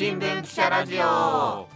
[0.00, 0.98] 新聞記者ラジオ。
[0.98, 1.68] 今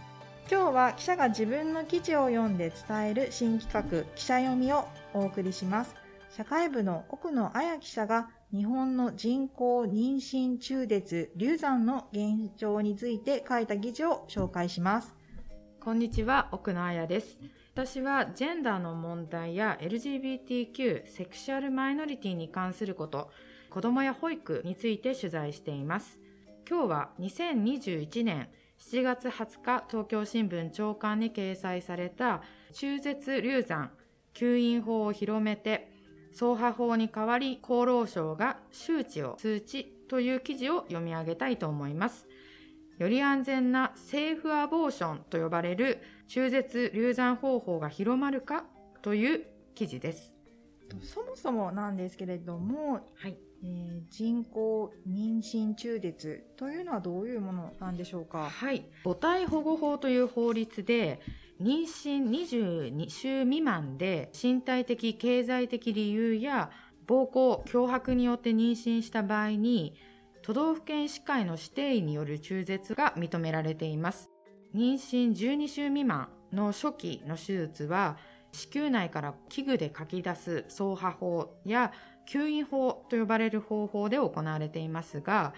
[0.49, 5.93] 日は記者が自分の記事を読んで伝える新企画記者読みをお送りします。
[6.35, 15.13] 社会部の奥野彩記者が日本の人工妊娠中絶流産の現状について書いた記事を紹介します。
[15.79, 17.39] こんにちは奥野彩です。
[17.75, 23.29] 私はジェンダーの問題や LGBTQ セクシュアルマイノリティに関すること
[23.69, 26.19] 子供や保育について取材しています
[26.67, 32.41] 今日は2021年7月20日東京新聞長官に掲載された
[32.73, 33.91] 中絶流産
[34.33, 35.91] 吸引法を広めて
[36.33, 42.25] 総破法に代わり厚労省が周知を通知という記事を読み上げたいと思います。
[42.97, 48.65] より安全なセーフアボーションと呼ばれる中絶流産方法が広まるか
[49.03, 49.45] という
[49.75, 50.35] 記事です。
[51.03, 58.49] そもそもなんですけれども、はいえー、人工妊娠中絶というのはどういうものなんでしょうか？
[58.49, 58.85] はい。
[59.03, 61.21] 母体保護法という法律で
[61.61, 66.69] 妊娠22週未満で身体的経済的理由や
[67.07, 69.95] 暴行脅迫によって妊娠した場合に
[70.41, 74.29] 都道府県医師会の指定医による中絶が認められています。
[74.75, 78.17] 妊娠12週未満の初期の手術は
[78.51, 81.91] 子宮内から器具で書き出す走破法や
[82.25, 85.53] 吸引法と呼ばれる方法で行われていますが、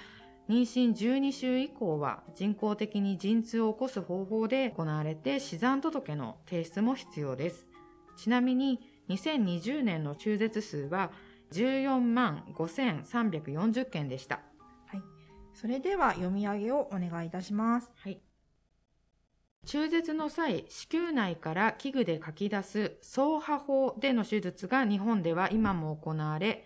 [0.49, 7.67] 妊娠12週以降は人工的に陣痛を起こす方法で行われて死産届の提出も必要です。
[8.15, 11.11] ちなみに2020年の中絶数は
[11.51, 14.41] 14万5340件でした。
[14.87, 15.02] はい。
[15.53, 17.91] それでは読み上げをお願いいたします。
[17.97, 18.27] はい。
[19.67, 26.65] 中絶の際、子宮内から器具で書き出す総破法での手術が日本では今も行われ、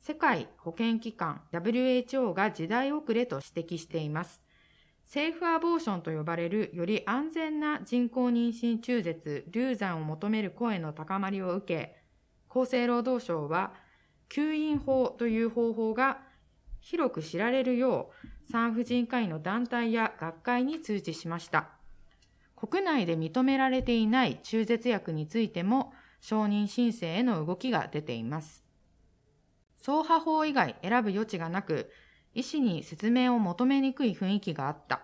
[0.00, 4.42] 世界保健機関 WHO が時代遅れと指摘しています。
[5.04, 12.02] セーフアボーションと呼ばれるより安全な人工妊娠中絶、流産を求める声の高まりを受け、
[12.48, 13.74] 厚生労働省は、
[14.28, 16.18] 吸引法という方法が
[16.80, 18.10] 広く知られるよ
[18.42, 21.79] う、産婦人科医の団体や学会に通知しました。
[22.60, 28.62] 国内で認められていない中絶薬についても承認申請への動きが出ています。
[29.78, 31.90] 総破法以外選ぶ余地がなく、
[32.34, 35.00] 医師に説明を求めにくい雰囲気があった。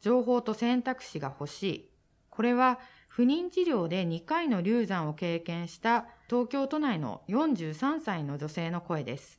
[0.00, 1.90] 情報と選択肢が欲しい。
[2.28, 9.38] これは不妊治療で2回の流産を経験した東京都内の43歳の女性の声です。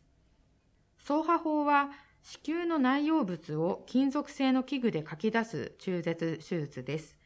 [1.00, 1.90] 総破法は
[2.22, 7.21] 子宮の内容物を金属製の器具で書き出す中絶手術です。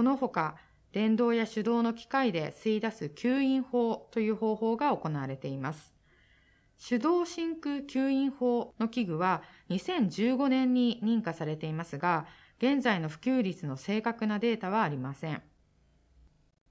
[0.00, 0.56] このほか、
[0.92, 5.94] 電動や手動の機械で吸い出す吸引法という方法が行われています。
[6.82, 12.24] 手動真空吸引法の器具は2015年に認可されていますが、
[12.62, 15.42] 現在の普及率の正確なデータはありません。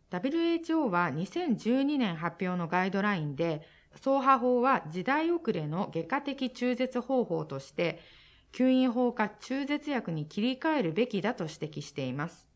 [0.09, 3.61] WHO は2012年発表のガイドラインで、
[3.93, 7.99] 総破法は時代遅れの外科的中絶方法として、
[8.53, 12.48] 吸引法か中絶薬に切り替えるべきだと指摘しています。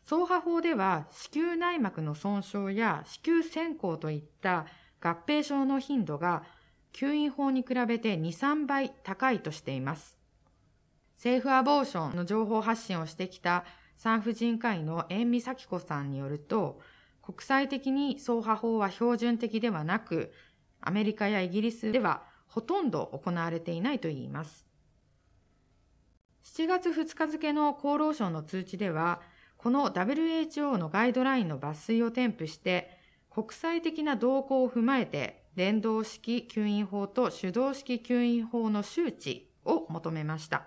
[0.00, 4.66] 総破法では子宮内膜の損傷や子宮先行といった
[5.00, 6.42] 合併症の頻度が
[6.92, 10.18] 吸引法に比べて2、3倍高いとしています。
[11.16, 13.64] セーフアボーションの情報発信をしてきた
[13.96, 16.80] 産婦人科医の遠見咲子さんによると、
[17.22, 20.32] 国際的に総破法は標準的ではなく、
[20.80, 24.66] アメリカやイギリスではほとんど行われていないといいます。
[26.42, 29.20] 7月2日付の厚労省の通知では、
[29.62, 32.96] この WHO のガイドラインの抜粋を添付して、
[33.28, 40.62] 国際的な動向を踏まえて、電動式吸引法と手動式吸引法の周知を求めました。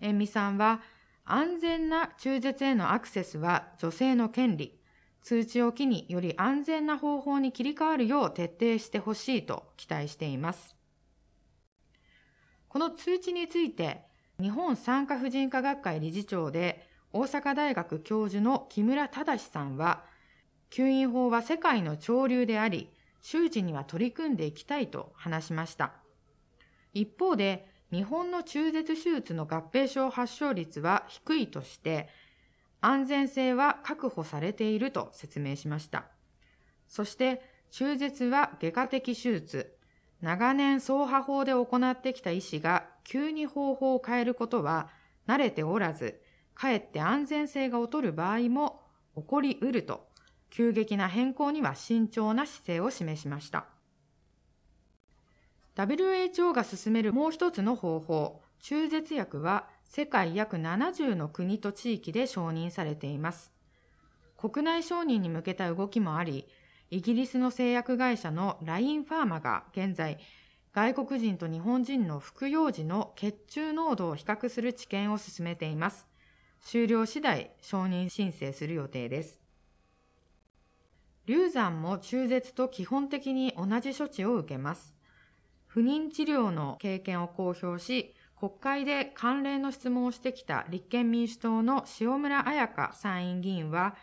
[0.00, 0.82] 塩美さんは、
[1.24, 4.78] 安全な中絶へのアクセスは女性の権利、
[5.20, 10.76] 通知を機により安全な方法に切り替わるよう徹底してほしいと期待しています。
[12.68, 14.04] この通知について、
[14.40, 20.04] 日本産科婦人科学会理事長で大阪大学教授の木村忠さんは、
[20.70, 25.92] 吸引法は世界の潮流であり、周知には取り組んでいきたいと話しました。
[26.94, 32.08] 一方で、日本の中絶手術の合併症発症率は低いとして、
[32.80, 36.06] 安全性は確保されていると説明しました。
[36.88, 39.76] そして、中絶は外科的手術、
[40.22, 44.88] 長年総破法で行ってきた医師が急に方法を変えることは
[45.26, 46.21] 慣れておらず、
[46.62, 48.82] かえって安全性が劣る場合も
[49.16, 50.06] 起こり得ると
[50.48, 53.66] 急激な変更には慎重な姿勢を示しました。
[55.74, 63.50] WHO が進めるもう一つの方法、中絶薬は世界約70の国と地域で承認されています。
[64.36, 66.46] 国内承認に向けた動きもあり、
[66.90, 70.20] イギリスの製薬会社のラインファーマが現在、
[70.72, 76.11] 外国人と日本人の服用時の血中濃度を比較する治験を進めています。
[76.62, 79.40] 終了次第承認申請する予定です。
[81.26, 84.96] 流産も中絶と基本的に同じ処置を受けます。
[85.66, 93.94] 不妊治療の経験を公表し、国会で関連の質問をしてきた立憲民主党の塩村彩香参院議員は、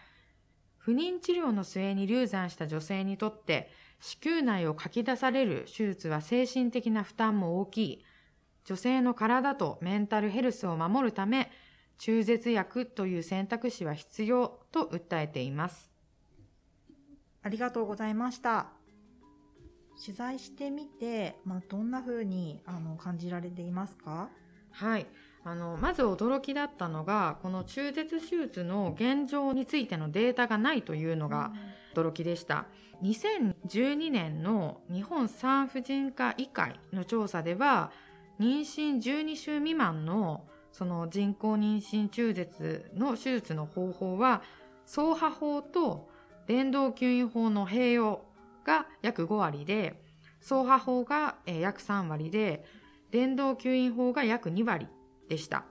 [0.77, 3.69] 不妊治療の末に流産した女性にとって、
[3.99, 8.05] 子宮内をかき出される手術は精神的な負担も大きい。
[8.65, 11.51] 女性の体とメンタルヘルスを守るため、
[11.99, 15.91] 中絶薬という選択肢は必要と訴えています。
[17.43, 18.67] ありがとうございました。
[20.01, 24.29] 取材してみて、まあ、どんな風にあに感じられていますか？
[24.71, 25.07] はい。
[25.43, 31.51] あの、まず驚きだったのが、この中絶手術の現状についてのデータがないというのが
[31.95, 32.65] 驚きでした。
[33.03, 37.91] 2012年の日本産婦人科医会の調査では、
[38.39, 44.41] 妊娠12週未満のその人工妊娠中絶の手術の方法は、
[44.85, 46.09] 走破法と
[46.47, 48.25] 電動吸引法の併用
[48.65, 50.01] が約5割で、
[50.39, 52.65] 走破法が約3割で、
[53.11, 54.87] 電動吸引法が約2割
[55.27, 55.65] でした。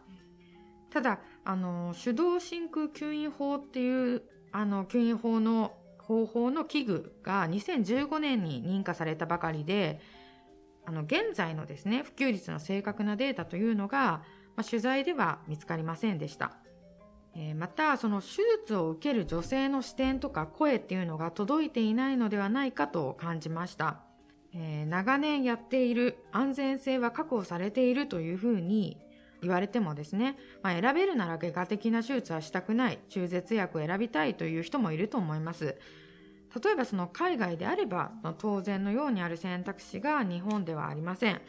[0.91, 4.23] ただ、あの、手動真空吸引法っていう、
[4.53, 10.01] あの、吸引法の方法の器具が2015年に認可されたばかりで、
[10.87, 14.23] あの、現在のですね、普及率の正確なデータというのが、
[14.59, 16.51] まあ、取材では見つかりませんでした。
[17.37, 24.01] えー、また、その手術を受ける女性の視点とか声っていうのが届いていないのではないかと感じました。
[24.53, 28.99] えー、長年やっている安全性は確保されているというふうに
[29.43, 35.77] 言われてもですね、まあ、選べるなら外科的な手術はしたくない、中絶薬を選びたいという人もいると思います。
[36.65, 41.41] 例えばその海外であれば、その当然のようにある選択肢が日本ではありません。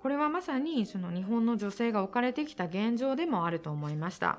[0.00, 4.38] これはまさにその日本の女性が置かれてきた現状でもあると思いました。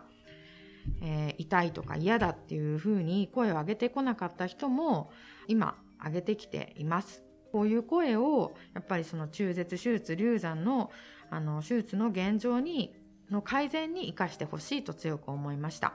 [1.02, 5.12] えー、痛いとか嫌だっていうふうに声を上げてこなかった人も
[5.48, 7.24] 今上げてきています。
[7.52, 10.92] こういう声をやっぱりその中絶手術流産の
[11.30, 12.94] あの手術の現状に
[13.30, 15.94] の改善に生かしてほしいと強く思いました。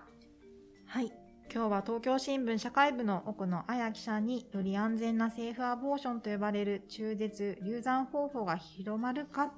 [0.86, 1.25] はい。
[1.52, 9.52] 今日は東京新聞社会部の奥野彩記者により安全なセーフアボーションと呼ばれる中絶流産方法が広まるか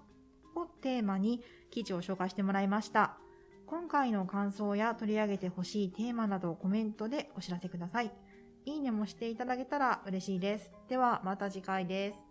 [0.54, 3.16] をテーマに記事を紹介してもらいました。
[3.66, 8.12] 今回の感想や取り上げてほしいテーマなどをコメントでお知らせください。
[8.64, 10.70] いいねもしていただけたら嬉しいです。
[10.88, 12.27] ではまた次回です。